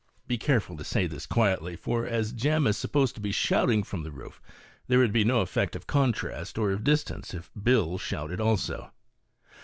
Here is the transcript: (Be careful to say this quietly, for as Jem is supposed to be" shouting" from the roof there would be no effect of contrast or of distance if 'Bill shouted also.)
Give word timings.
(Be 0.27 0.35
careful 0.39 0.75
to 0.77 0.83
say 0.83 1.05
this 1.05 1.27
quietly, 1.27 1.75
for 1.75 2.07
as 2.07 2.31
Jem 2.33 2.65
is 2.65 2.75
supposed 2.75 3.13
to 3.13 3.21
be" 3.21 3.31
shouting" 3.45 3.83
from 3.83 4.01
the 4.01 4.09
roof 4.09 4.41
there 4.87 4.97
would 4.97 5.13
be 5.13 5.23
no 5.23 5.41
effect 5.41 5.75
of 5.75 5.85
contrast 5.85 6.57
or 6.57 6.71
of 6.71 6.83
distance 6.83 7.35
if 7.35 7.51
'Bill 7.55 7.99
shouted 7.99 8.41
also.) 8.41 8.89